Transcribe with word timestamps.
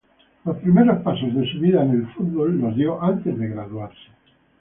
Los 0.45 0.57
primeros 0.57 1.03
pasos 1.03 1.31
de 1.35 1.45
su 1.51 1.59
vida 1.59 1.83
en 1.83 1.91
el 1.91 2.07
fútbol 2.15 2.59
los 2.59 2.75
dio 2.75 2.99
antes 3.03 3.37
de 3.37 3.47
graduarse. 3.49 4.09